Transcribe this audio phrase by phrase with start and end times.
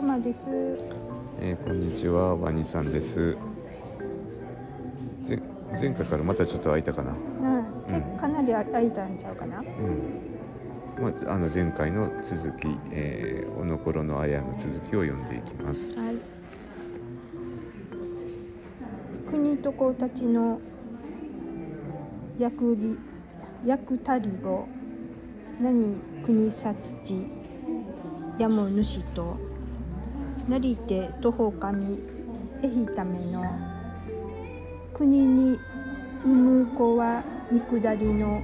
[0.00, 0.48] くまです。
[1.42, 3.36] えーこんにちはワニさんです
[5.28, 5.38] 前
[5.78, 9.58] 前回からまたちょっと空いたかなうん、結構かなり空いたんちゃうかな。
[9.58, 9.64] うん
[10.98, 16.16] まあ、あの前回の続き、えー、おのころのあやの続きを読んでいきますはい。
[19.30, 20.60] 国と子たちの
[22.38, 22.98] 役り
[23.66, 24.66] 役たりご
[25.60, 27.26] 何国さちち
[28.38, 29.49] やも主と
[30.50, 31.96] なりて徒歩神
[32.60, 33.44] えひための
[34.92, 35.56] 国に
[36.24, 37.22] 産む子は
[37.52, 38.42] 見下りの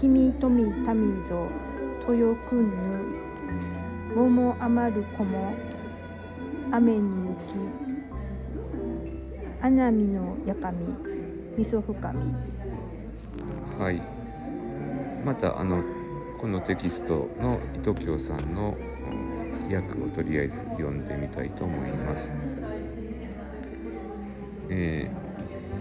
[0.00, 0.72] 君富民
[1.26, 1.48] ぞ
[2.08, 2.74] 豊くんぬ
[4.14, 5.56] 桃余る子も
[6.70, 7.54] 雨に行き
[9.60, 10.86] 穴見のやかみ
[11.58, 12.32] みそ深み
[13.76, 14.00] はい。
[15.24, 15.82] またあの
[16.38, 18.76] このテキストの糸京さんの
[19.72, 22.32] 訳をとりあえず読んでみたいと思います、
[24.70, 25.24] えー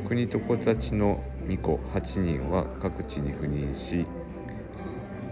[0.08, 4.06] 国と子たちの巫女8人は各地に赴任し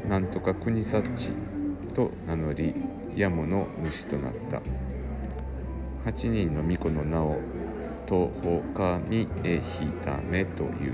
[0.08, 1.34] なんとか国幸
[1.94, 2.74] と名乗り
[3.16, 4.62] 山の主となった。
[6.06, 7.40] 8人の巫女の名を
[8.08, 10.94] とほかみえひためという。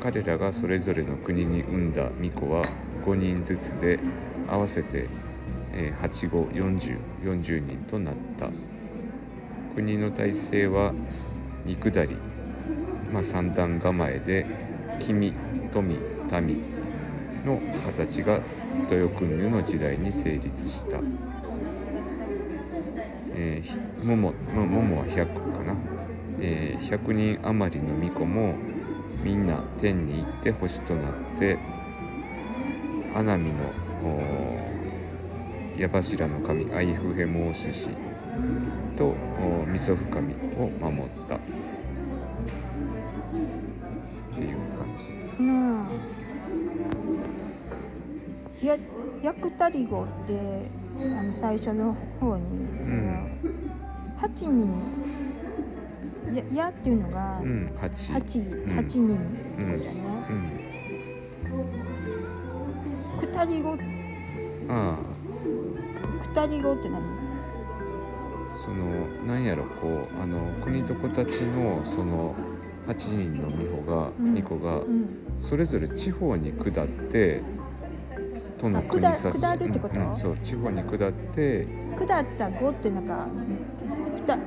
[0.00, 2.64] 彼らがそれぞれの国に産んだ巫女は
[3.04, 4.00] 5人ずつで
[4.48, 5.06] 合わせて
[5.74, 8.48] え8五40 40人となった。
[9.74, 10.94] 国の体制は
[11.64, 12.16] 二下り、
[13.12, 14.46] まあ、三段構えで
[15.00, 15.32] 君
[15.72, 15.98] 富民
[17.44, 18.40] の形が
[18.88, 20.98] 豊君湯の時代に成立した、
[23.34, 25.76] えー桃桃は100かな、
[26.40, 28.54] えー100人余りの巫女も
[29.24, 31.58] みんな天に行って星となって
[33.14, 34.73] 穴見の
[35.76, 37.90] 矢柱の神アイフヘモーシシ
[38.96, 41.34] とおみそ深みを守った。
[41.36, 41.38] っ
[44.36, 45.06] ていう感じ。
[45.40, 45.86] うん。
[48.62, 48.76] や
[49.22, 50.70] 役たりごって
[51.00, 53.28] あの最初の方に、その
[54.20, 54.82] 8人。
[56.34, 59.94] ややっていうのがうん8、8 8人ってことだね、
[60.30, 60.32] う
[63.16, 63.20] ん。
[63.20, 63.76] くたりごあ
[64.70, 64.96] あ
[66.34, 67.00] くたりごって何？
[68.60, 72.34] そのなんやろこうあの国と子たちのその
[72.88, 74.34] 8人の巫女が、うん。
[74.34, 75.08] 巫女がうん。
[75.38, 77.42] それぞれ地方に下って
[78.58, 79.94] 都の国差し下るってこと？
[79.94, 83.28] うんうんそう地方に下って下った語ってなんか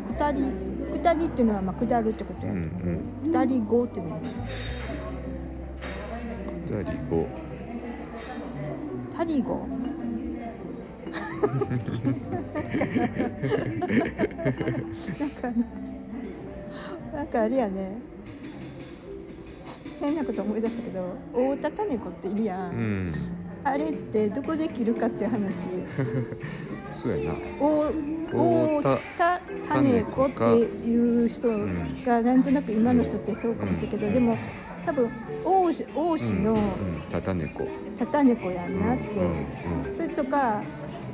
[0.09, 0.51] 二人
[0.93, 2.47] 二人っていうのはまあ下るってこと？
[2.47, 2.53] うん
[3.23, 3.45] や、うん。
[3.45, 4.19] 二人語っていうのは
[6.67, 7.27] 下り後
[9.15, 9.65] タリゴ
[15.19, 15.55] なんかあの
[17.15, 17.97] なんかあれやね。
[19.99, 23.15] 変なこと思い出したけど大田種子っているやん、うん。
[23.63, 25.69] あれってどこで切るかっていう話。
[26.93, 27.39] そうやな。
[27.59, 27.91] 大
[28.31, 31.49] 大大田田種子っていう人
[32.05, 34.13] がなんとなく今の人ってそうかもしれんけど、うん。
[34.13, 34.37] でも
[34.85, 35.09] 多分
[35.43, 36.59] 王子王子のうん。
[36.59, 37.67] うん、たた猫。
[38.11, 39.05] た猫やんなって、
[39.95, 40.61] それとか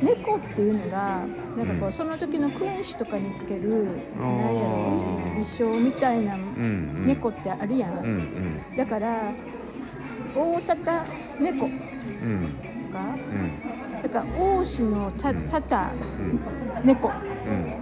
[0.02, 1.26] 猫っていうのが
[1.58, 1.92] なんかこう、うん。
[1.92, 3.88] その時の君主とかにつける
[4.18, 4.38] あー。
[4.38, 4.98] なんやろ
[5.30, 6.38] 衣装みたいな
[7.06, 9.32] 猫ってあるやん、だから
[10.36, 11.06] 大たた
[11.40, 11.72] 猫と
[12.24, 12.53] うん。
[12.92, 14.02] かうん。
[14.03, 15.48] だから王子のたうん。
[15.50, 16.40] たたうん。
[16.86, 17.08] 猫。
[17.08, 17.12] っ
[17.48, 17.74] うん。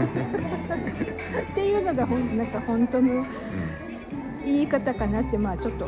[1.54, 3.24] ていうのがほんなんか本当の
[4.44, 5.86] 言い方かなってまあちょっと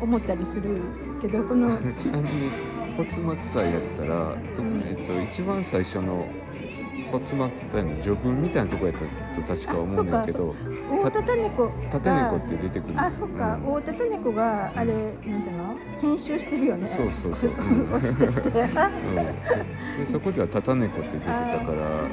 [0.00, 0.78] 思ったりする
[1.20, 1.68] けどこの
[2.98, 6.26] うんちなみに骨末体やったら、特にえっと一番最初の
[7.10, 7.36] 骨末
[7.70, 9.00] 体の序文みたいなとこやった
[9.40, 10.54] と確か思うねんけど
[10.90, 13.72] 大たた猫が縦猫って出てくるあそっか、うん。
[13.72, 15.00] 大たた猫があれな
[15.38, 15.76] んていうの？
[16.00, 16.86] 編集してるよね。
[16.86, 17.50] そうそうそう。
[17.50, 17.90] うん、
[19.98, 22.08] でそこではタタネコって出てたから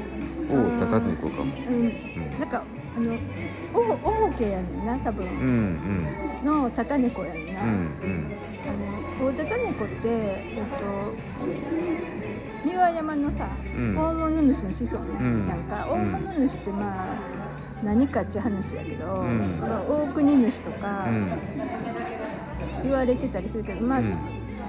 [0.49, 1.75] おおタタネコかも、うん。
[1.75, 1.93] うん、
[2.39, 2.63] なんか
[2.97, 3.13] あの
[3.75, 3.79] お
[4.09, 5.27] おもけやねんな多分。
[5.27, 5.33] うん
[6.41, 6.45] うん。
[6.45, 8.25] のたた猫やねんな、うんうん。
[9.19, 10.81] あの大たた猫ってえっと
[12.65, 13.47] 三輪山のさ、
[13.77, 13.95] うん。
[13.95, 15.47] 大物主の子孫ん。
[15.47, 16.15] なんか、うん。
[16.15, 17.07] 大物主ってまあ
[17.83, 19.59] 何かっていう話やけど、ん。
[19.61, 21.31] まあ大国主とかうん。
[22.81, 24.17] 言われてたりするけど、まあ、うん。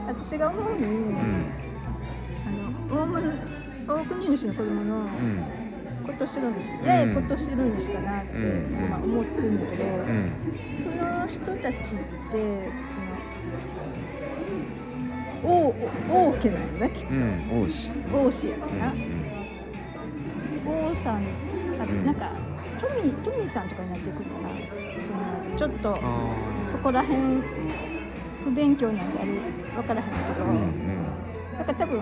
[0.07, 1.17] 私が思うに、うん。
[2.47, 3.33] あの大物
[3.87, 5.07] 大国主の子供の
[6.09, 6.15] うん。
[6.15, 8.43] 今年の主やや今年の主かなって、うん。
[8.91, 9.93] まあ、思ってるんだけど、うん。
[10.83, 11.85] その人たちって
[15.43, 15.75] その王
[16.11, 17.15] 王家なのねきっと。
[17.15, 17.93] うん王子。
[18.13, 18.99] 王子やろな、うん
[20.97, 21.19] さんあ
[21.89, 22.05] うん。
[22.05, 22.31] なんか
[22.81, 24.49] トミートミーさんとかになってくるかな。
[25.59, 25.99] ちょっとあ
[26.71, 27.21] そこら辺
[28.45, 29.33] 不勉強なんであれ
[29.75, 31.05] 分からへんけど、ーうんうん。
[31.57, 32.01] なんか多分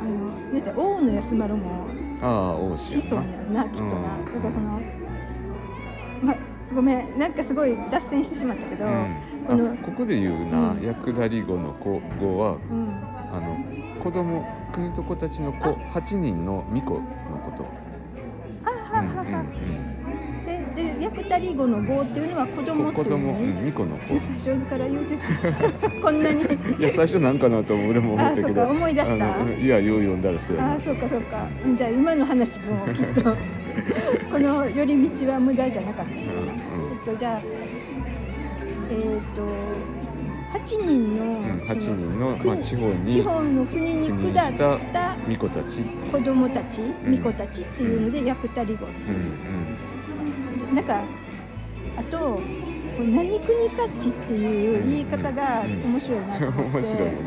[0.00, 1.88] あのね大野安丸も
[2.22, 3.64] ああ子孫やんな。
[3.64, 4.80] きっとな、うんだからその
[6.22, 6.34] ま
[6.74, 9.16] ごめんなんかすごい脱線してしまったけど、うん。
[9.46, 10.82] このあここで言うな、うん。
[10.82, 12.88] 役立り語の子語はうん。
[13.32, 13.56] あの
[14.00, 17.00] 子供国と子たちの子8人の巫女
[17.30, 17.64] のこと。
[21.30, 24.18] でで役立り語の語っていうのは子供っていう供、うん、のね、巫女の子。
[24.18, 26.42] 最初から言うてたこんなに。
[26.78, 28.48] いや最初なんかなと俺も思ったけど。
[28.48, 29.60] あそうか思い出した。
[29.60, 31.46] いやよう読んだらそうああそうかそうか。
[31.76, 33.36] じゃあ今の話もきっと
[34.32, 37.40] この寄り道は無駄じゃなかった、えっとじゃあ
[38.90, 39.90] えっ、と
[40.58, 49.89] 8人の、うんうん、8人の、まあ、国地方に地方の国に国下っしたた巫女たち子供たち、ん巫女たちっていうので役立り語、うん
[50.74, 51.00] なんか
[51.96, 52.40] あと
[52.98, 55.92] 何国察知っていう言い方がうん。
[55.92, 57.18] 面白いなと思って、 面白いよね。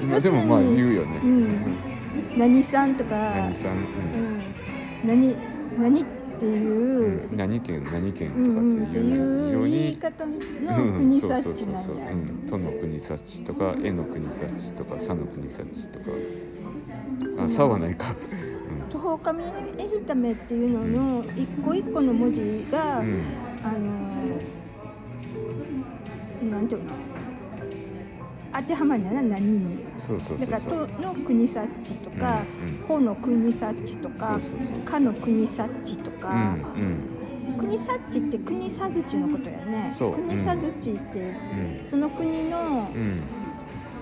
[0.00, 1.30] うん、今でもまあ言うよね、うん。
[1.30, 1.46] うん
[2.36, 3.10] 何さんとか。
[3.16, 4.40] 何さん、うん、
[5.04, 5.34] 何
[5.78, 6.04] 何っ
[6.38, 7.30] ていう、うん。
[7.30, 11.78] うん、何県何県うんとかっていうよういう言いに、方のうん、国そう察知なん。
[11.78, 12.14] そうそうそう、やう。
[12.14, 16.06] ん、都の国察知とか絵の国察知とか佐の国察知とか。
[17.38, 18.14] あ佐はないか、
[19.06, 19.46] 途方神エ
[19.86, 20.84] ヒタメっていうの
[21.20, 23.06] の一個一個の文字が、うん。
[23.06, 23.22] うん
[23.62, 26.90] あのーなんていうの？
[28.52, 30.74] 当てはまるな何にそうそうだからそう。
[30.74, 37.56] そう「と」の国察知とかうんうん「ほ」の国察知とかそうそうそう「か」の国察知とうんか、うん。
[37.58, 39.88] 国察知って国さずちのことやね。
[39.90, 40.14] そう。
[40.14, 41.22] 国さずちってう
[41.86, 41.90] ん。
[41.90, 43.22] その国の、うん。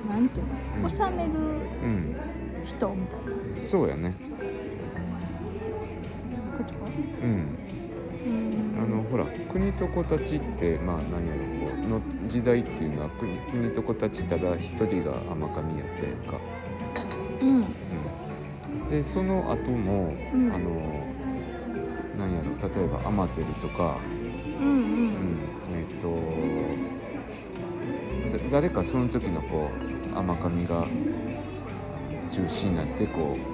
[0.09, 0.47] なんていう
[0.77, 0.83] うん。
[0.83, 1.31] の治める
[1.83, 2.17] うん。
[2.65, 3.19] 人みたい
[3.55, 3.61] な。
[3.61, 4.13] そうやね
[7.25, 7.31] うん。
[7.31, 7.59] うん
[8.77, 16.39] あのほら国と子たちってまあ何やろこうの時代っていうのは国国と子たちただ一人が甘神やったやんか、
[17.41, 17.63] うん。
[17.63, 17.65] う
[18.87, 20.53] ん、でその後も、うん。
[20.53, 21.07] あの
[22.19, 23.97] 何やろ例えばアマテルとか、
[24.61, 24.75] うんうん。
[24.75, 24.85] うん、
[25.75, 26.09] えっ、と
[28.39, 29.71] だ誰かその時のこ
[30.15, 30.87] う甘神が
[32.31, 33.54] 中心になってこう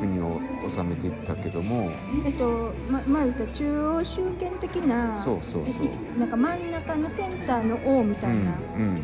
[0.00, 1.90] 国を治めていったけども
[2.24, 3.24] えっとままあ
[3.54, 5.86] 中央集権的なそうそうそう。
[6.16, 9.02] えなんか真ん中のセンターの王みたいな、うん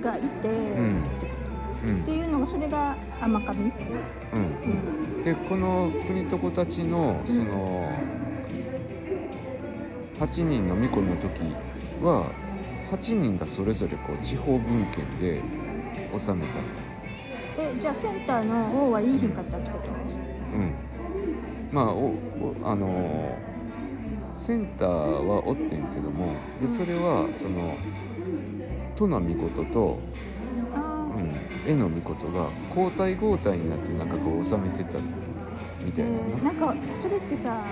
[0.00, 1.02] がいて、うん
[1.84, 2.02] うん。
[2.02, 5.24] っていうのがそれが甘神、うんうん。
[5.24, 7.92] でこの国と子たちのその
[10.18, 11.42] 8人の巫女の時
[12.02, 12.26] は
[12.90, 15.42] 8人がそれぞれこう地方分権で
[16.18, 16.79] 治めた
[17.60, 19.88] えじゃあセンターの王はいいひんかったってこと？
[20.56, 20.74] うん。
[21.72, 23.36] まあおおあの
[24.34, 27.74] センターはおってんけどもでそれはその
[28.96, 29.98] 都の巫女と、
[31.66, 36.10] 絵の巫女とが交代交代になってなんかこう治めてたみーたいな。
[36.10, 37.62] えーなんかそれってさ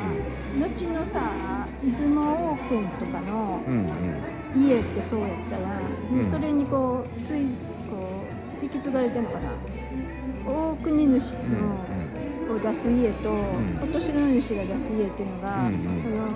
[0.58, 4.66] 後のさ出雲王権とかのうんうん。
[4.66, 5.80] 家ってそうやったら、
[6.10, 6.30] うん。
[6.30, 7.46] それにこうつい
[8.62, 9.50] 引き継がれてるのかな。
[10.46, 11.38] 大国主の、
[11.92, 16.02] うんを出す家と、んお年の主が出す家っていうのが、うんうん。
[16.02, 16.28] その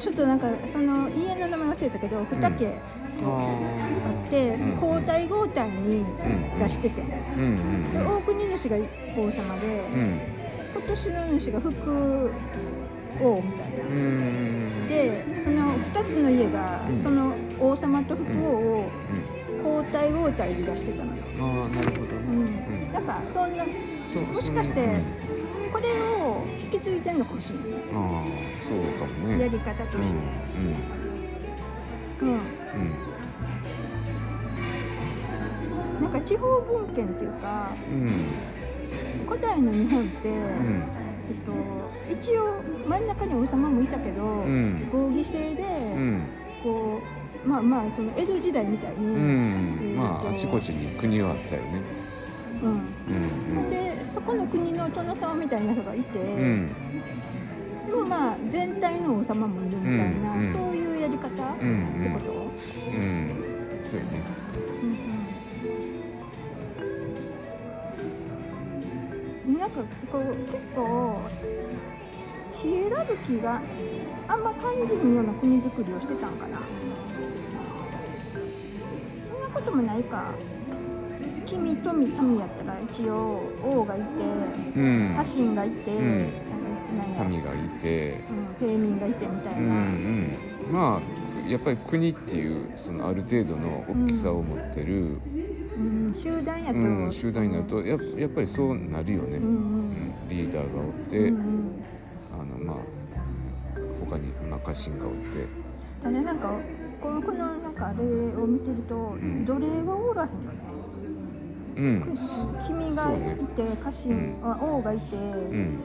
[0.00, 2.78] ちょっとなんかその家の名前忘れたけど2家
[3.20, 6.04] ああって、うん交代交代に
[6.58, 7.92] 出してて、ーうんうん。
[7.92, 8.76] で大国主が
[9.16, 10.20] 王様で、うん。
[10.74, 12.30] 今年の主が副
[13.20, 13.84] 王みたいな。
[13.84, 17.02] うんうんでその2つの家が、うん。
[17.02, 18.90] その王様と副王を
[19.32, 22.92] うん交代交代で出してたのよ、ああなるほどうん。
[22.92, 23.64] だからそんな
[24.04, 25.02] そうもしかしてうん。
[25.72, 29.40] これを引き継いでるのかもしれない、ああそうかもね。
[29.40, 30.04] やり方として、うん
[32.22, 32.32] うん。
[32.32, 32.38] うん。
[32.38, 32.42] うん。
[36.00, 38.08] なんか地方分権っていうかうん。
[39.26, 40.36] 古代の日本って、うん。
[41.28, 41.52] えっと、
[42.10, 44.88] 一応真ん中に王様もいたけど、うん。
[44.90, 46.22] 合議制で、うん
[47.46, 49.96] まあまあその江戸時代みたいに、うん。
[49.96, 51.82] まああちこちに国はあったよね。
[52.62, 52.70] うん。
[52.72, 56.28] うんでそこの国の殿様みたいな人がいて、うん。
[56.30, 56.68] うん
[57.86, 60.52] でもまあ全体の王様もいるみたいな、うんうん。
[60.52, 63.32] そういうやり方、うんってこと、うん
[63.82, 64.22] そうよね。
[69.46, 69.58] うん。
[69.58, 69.80] なんか
[70.12, 71.20] こう結構
[72.62, 73.60] ヒエラルキーが
[74.28, 76.58] あんま感じるような国づくりをしてたんかな。
[79.32, 80.32] そんなこともないか。
[81.46, 84.04] 君富富やったら一応王がいて
[84.76, 85.14] うん。
[85.16, 86.30] 家臣がいて、うん。
[87.30, 88.20] 民がいて。
[88.60, 89.74] うん、平民がいてみたいうんうな、
[90.70, 90.72] ん。
[90.72, 95.18] まあやっぱり国っていうそのある程度の大きさを持ってる、
[95.78, 99.38] うん集団やと、うん集団になるとややっぱりそうなるよね、
[100.28, 101.30] リーダーがおって、
[104.68, 105.46] 家臣がおって。
[106.02, 106.60] ただなんか
[107.00, 108.04] このこのなんかあれ
[108.36, 109.46] を見てると、ん。
[109.46, 110.58] 奴隷はおらへんよね。
[111.76, 112.14] うん。
[112.66, 114.52] 君がいて家臣、うん。
[114.52, 115.80] あ王がいて、うん。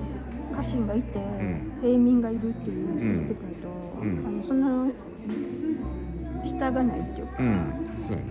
[0.56, 1.80] 家臣がいて、ん。
[1.82, 3.70] 平民がいるっていうシステムだと、
[4.02, 4.28] うん。
[4.28, 4.92] あのその
[6.44, 7.92] 下がないっていうか、うん。
[7.96, 8.26] そうやね。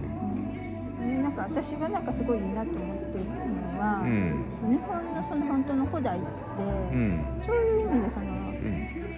[1.00, 1.22] うん。
[1.22, 4.44] なんか私がなんかすごいいいなと思ってるのは、うん。
[4.68, 6.26] 日本のその本当の古代って、
[6.92, 7.24] うん。
[7.46, 9.11] そういう意味でその、うん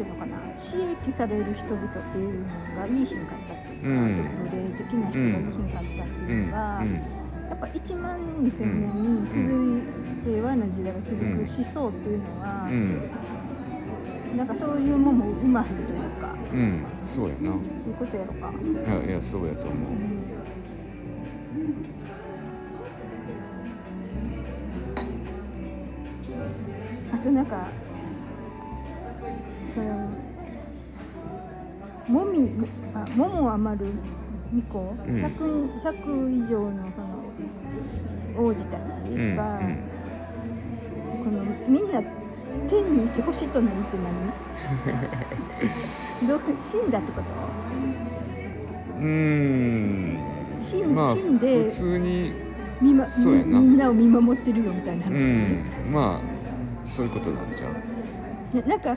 [0.00, 0.38] ていうのかな？
[0.56, 4.16] 刺激される人々っていうのがいいひんかったっていうか、うん。
[4.44, 6.58] 奴隷的な人がいいひんかったっていうのが、
[7.50, 9.36] やっぱ1万2000年に続
[10.30, 12.72] いて、和の時代が続くうん思想っていうのは、うん。
[12.72, 13.10] うん
[14.30, 15.88] なんかそういうもんもうまいという
[16.20, 16.86] かうん。
[17.02, 17.50] そうやな。
[17.80, 18.52] そういうことやろか。
[18.52, 19.76] いやいやそうやと思う。
[27.12, 27.66] あとなんか
[32.10, 32.48] もみ
[32.94, 33.86] あ桃余る
[34.52, 35.16] 巫女、うん。
[35.24, 37.06] 100, 100以上のその
[38.36, 38.82] 王子たち
[39.14, 39.60] うんが、
[41.24, 42.02] このみんな
[42.68, 44.14] 天に行き星となりって何？
[46.28, 47.26] どう死んだってこと？
[49.00, 50.18] うんうん。
[50.60, 52.32] 死ん,、まあ死んで普通に
[52.80, 53.60] 見まそうやな。
[53.60, 55.64] みんなを見守ってるよみたいなう話、ん。
[55.92, 56.20] まあ
[56.84, 57.74] そういうことなんちゃう
[58.56, 58.96] ねなんか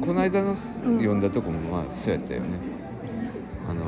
[0.00, 0.96] この間のうん。
[0.98, 2.58] 読んだとこもまあそうやったよね。
[3.68, 3.84] あの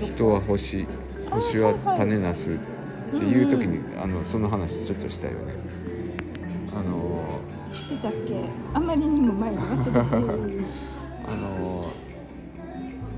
[0.00, 0.86] 人は星
[1.30, 2.56] 星は種なすっ
[3.10, 5.54] ていう時にあのその話ちょっとしたよね。
[6.76, 7.40] あの
[7.72, 8.44] してたっけ？
[8.74, 10.64] あまりにも前に忘れてる
[11.26, 11.84] あの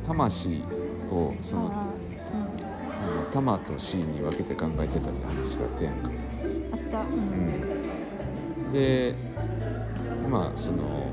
[0.06, 0.62] 魂
[1.10, 1.86] をその
[3.06, 6.08] ああの玉と C に分けて考えてたって話があったやんか。
[6.08, 8.68] ーあった、ううん。
[8.68, 9.14] ん、で
[10.28, 11.10] まあその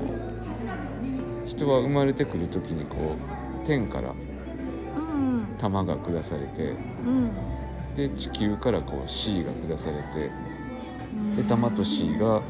[1.46, 3.16] 人は生まれてくる時にこ
[3.62, 5.46] う天からうん。
[5.58, 6.74] 玉が下されてう
[7.10, 7.30] ん。
[7.96, 10.30] で地球からこう C が下されて
[11.16, 11.36] うん。
[11.36, 12.42] で玉と C が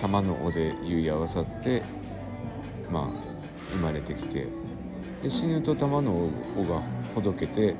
[0.00, 1.82] 玉の尾で結い合わさって
[2.90, 3.08] まあ
[3.72, 4.46] 生まれてきて
[5.22, 6.80] で死ぬと玉の尾が
[7.14, 7.74] ほどけて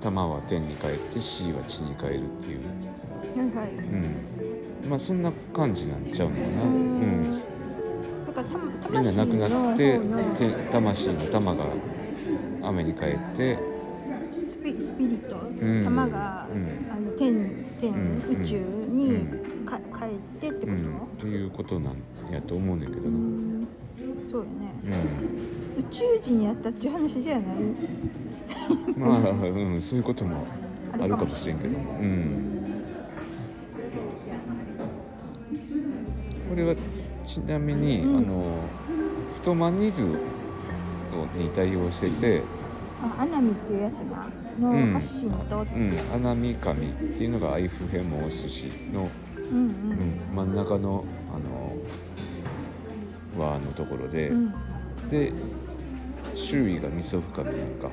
[0.00, 2.60] 玉は天に帰って C は地に帰るっていう。
[3.36, 3.70] はいはい。
[3.74, 7.32] うん、まあそんな感じなんちゃうのかな、うん、
[8.26, 10.00] だからたみんな亡くなって
[10.38, 11.66] て魂の玉が
[12.62, 13.58] 雨に帰って。
[14.46, 15.84] スピスピリット、うん。
[15.84, 16.90] 玉が、うん。
[16.90, 18.42] あの天天、うん。
[18.42, 18.60] 宇宙う
[18.94, 19.64] にん。
[19.66, 21.96] か、帰ってってこと、うん、ということなん
[22.32, 23.68] やと思うねんけどな、うん。
[24.24, 24.50] そうよね。
[25.76, 27.56] うん、宇宙人やったっていう話じゃない？
[28.96, 30.46] まあ、うん、そういうことも
[31.00, 32.58] あるかもしれんけどうん。
[36.48, 36.74] これは
[37.24, 38.16] ちなみに、うん。
[38.16, 38.44] あの
[39.34, 40.02] 太マニズ
[41.36, 42.42] に対応してて、
[43.00, 44.28] あアナミっていうやつな。
[44.58, 44.92] のうん。
[44.92, 49.62] 発信と、うん、アナミカミっていうのがアイフヘモース氏の、うんうん。
[49.62, 51.38] うん、真ん中のあ
[53.38, 54.54] の輪のところで、うん。
[55.08, 55.32] で
[56.48, 57.88] 周囲がミソフカミなんか、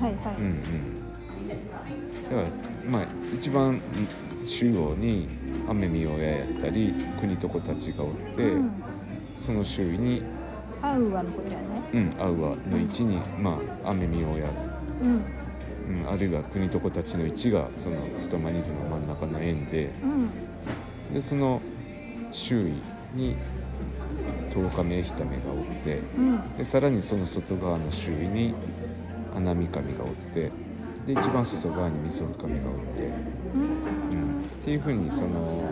[0.00, 2.48] はいはい、うんうん、だから
[2.88, 3.80] まあ一番
[4.46, 5.28] 中央に
[5.68, 8.70] 雨見親やったり国と子たちがおって、うん。
[9.36, 10.22] その周囲に、
[10.80, 11.64] アウアのことやね。
[11.92, 14.48] うん、アウアの位置に、まあ、雨見親
[15.02, 15.24] うん。
[15.88, 19.90] うん、あるいは国と子たちの位置がその太マニズの真ん中の円で。
[20.04, 20.30] うん。
[21.14, 21.60] でその
[22.30, 22.74] 周囲
[23.14, 23.36] に
[24.50, 26.56] 十日目ひためがおってうん。
[26.56, 28.54] でさらにその外側の周囲に
[29.34, 30.50] 穴見神がおって
[31.06, 33.10] で一番外側にみそ神がおって、
[33.54, 33.62] うん。
[33.62, 35.70] うん、っていうふうにその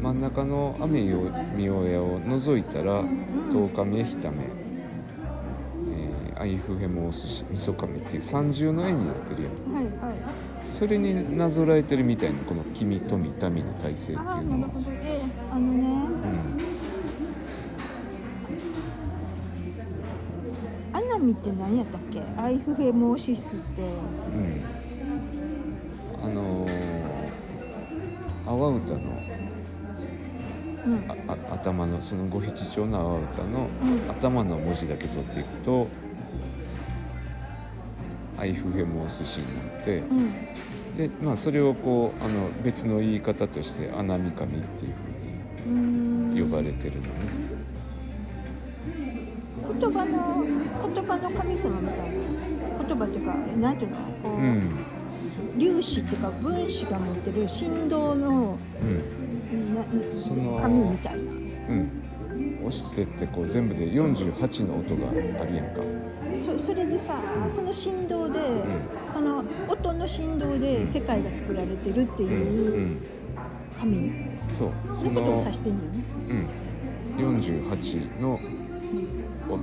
[0.00, 3.02] 真ん中の雨よ見親を除いたら
[3.50, 9.74] 十日目ひため、えーアイフヘモースシみそ神っていう三重の円になってるやん。
[9.74, 10.16] はいはい。
[10.68, 14.86] それになぞらえてるみたいなこの君富民の体制っていうのは、なるほど。
[15.00, 15.95] えあのね
[21.26, 22.22] アナミって何やったっけ？
[22.40, 23.82] アイフヘモーシスって。
[23.82, 24.62] うん、
[26.22, 26.70] うん、あのー、
[28.46, 29.00] 阿波歌の
[30.86, 31.04] うん。
[31.08, 31.16] あ
[31.50, 34.10] あ頭のその五七調の阿波歌のうん。
[34.10, 35.88] 頭の文字だけ取っていくと
[38.38, 40.32] アイフヘモースシになってうん。
[40.96, 44.94] で、まあ、それをこうあの別の言い方として穴見神っていう
[45.64, 45.72] ふう
[46.34, 47.55] に呼ばれてるのね。
[49.80, 50.44] 言葉の
[50.94, 52.16] 言葉の神様みたいな。
[52.86, 53.96] 言葉っていうかえなんていうの？
[54.22, 54.84] こう、うん。
[55.58, 59.74] 粒子っていうか分子が持ってる振動のうん。
[59.74, 61.18] の紙みたいな。
[61.20, 61.90] うん。
[62.66, 65.08] 押してってこう全部で48の音が
[65.42, 65.82] あるやんか。
[66.34, 67.14] そそれでさ
[67.54, 68.40] その振動で、
[69.10, 73.02] その音の振動で世界が作られてるってうんういうん。
[73.78, 74.12] 紙、
[74.48, 74.72] そう。
[74.92, 76.04] そいうことをの指してんねんね？
[77.16, 77.40] うん。
[77.40, 78.38] 48のお
[79.48, 79.62] 音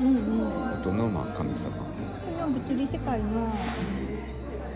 [0.00, 0.72] うんうん。
[0.80, 1.70] 音のまあ神様。
[1.70, 3.54] この物理世界の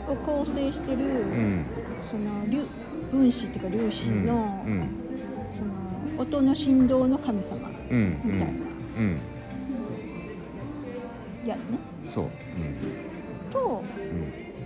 [0.09, 1.66] を構成してる、うん。
[2.09, 2.66] その粒
[3.11, 4.88] 分子っていうか粒子うんの、うん。
[5.52, 8.47] その音の振動の神様うんみたいな。
[8.99, 9.21] うん
[11.47, 11.62] やね。
[12.04, 12.31] そう。
[13.52, 13.83] と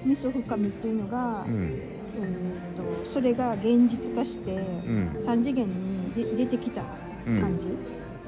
[0.04, 0.10] うん。
[0.10, 1.52] 味噌深みっていうのが、うん。
[1.52, 1.72] うん
[2.20, 5.08] えー、とそれが現実化してうん。
[5.24, 6.82] 3次元にで出てきた
[7.24, 7.68] 感じ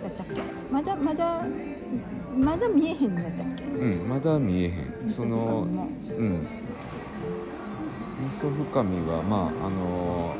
[0.02, 1.48] だったっけ、まだまだ
[2.36, 3.64] まだ見えへんのやったっけ？
[3.64, 4.68] うんまだ見えへ
[5.04, 5.08] ん。
[5.08, 5.66] その
[6.18, 6.46] うん。
[8.20, 10.34] 味噌深みはまああの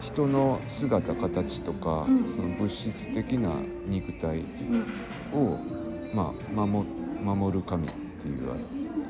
[0.00, 2.26] 人の姿形とか、うん。
[2.26, 3.50] その物質的な
[3.86, 4.86] 肉体うん。
[5.32, 5.58] を、
[6.14, 6.86] まあ、守
[7.22, 7.90] 守る神っ
[8.20, 8.48] ていう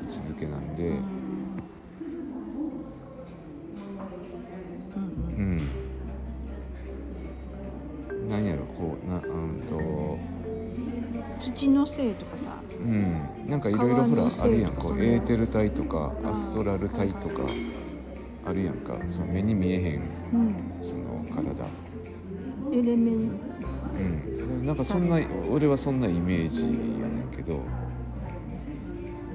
[0.01, 1.12] 位置づけなんで、うんうん
[11.53, 12.43] 土のせいとかさ
[12.79, 13.29] うん。
[13.47, 17.43] なんかいろいろほらあるやんこうエーテル体とかうんアストラル体とか
[18.45, 18.97] あるやんか。
[19.07, 20.01] その目に見えへん
[20.33, 20.55] うん。
[20.81, 21.65] その体。
[22.71, 24.35] エレメンうん。
[24.35, 27.61] それなんかそんな俺はそんなイメージやねんけど。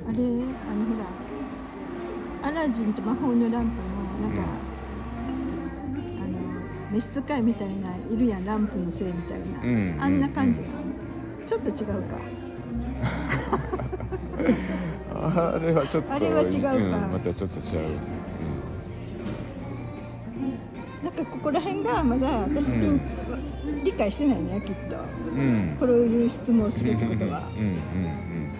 [0.08, 0.94] あれあのほ
[2.42, 3.76] らアラジンと魔法のランプ
[4.22, 4.42] のなんか、
[6.22, 6.38] あの
[6.92, 8.44] 召使いみたいないるやん。
[8.44, 9.96] ランプのせいみたいな、うん。
[10.00, 10.87] あんな感じうなの、
[11.48, 12.18] ちょっと違うか。
[15.14, 16.76] あれはちょっとあれは違うか。
[16.76, 17.98] ん、またちょっと違う、
[21.02, 23.00] なんかここら辺がまだ私ピン、
[23.82, 24.96] 理解してないねきっと。
[25.32, 25.40] うん。
[25.40, 25.42] う
[25.74, 28.52] ん、こういう質問をするってことは、うんうんうん。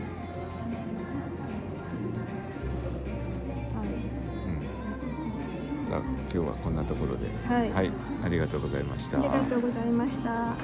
[5.89, 7.29] じゃあ今日はこんなところで。
[7.47, 7.91] はい、はい、
[8.25, 9.19] ありがとうございました。
[9.19, 10.57] ありがとうございました。